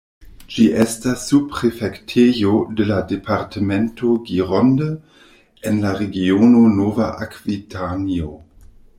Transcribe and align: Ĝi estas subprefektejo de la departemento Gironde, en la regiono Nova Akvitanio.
Ĝi 0.53 0.63
estas 0.83 1.23
subprefektejo 1.31 2.53
de 2.79 2.87
la 2.91 2.95
departemento 3.11 4.09
Gironde, 4.29 4.87
en 5.73 5.77
la 5.83 5.91
regiono 5.99 6.63
Nova 6.79 7.11
Akvitanio. 7.27 8.31